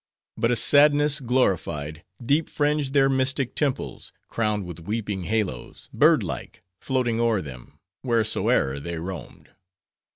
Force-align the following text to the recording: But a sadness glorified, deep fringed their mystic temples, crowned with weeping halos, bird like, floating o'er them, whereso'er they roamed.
But 0.35 0.49
a 0.49 0.55
sadness 0.55 1.19
glorified, 1.19 2.03
deep 2.25 2.49
fringed 2.49 2.93
their 2.93 3.07
mystic 3.07 3.53
temples, 3.53 4.11
crowned 4.29 4.65
with 4.65 4.79
weeping 4.79 5.25
halos, 5.25 5.89
bird 5.93 6.23
like, 6.23 6.59
floating 6.81 7.19
o'er 7.19 7.39
them, 7.39 7.77
whereso'er 8.01 8.79
they 8.79 8.97
roamed. 8.97 9.49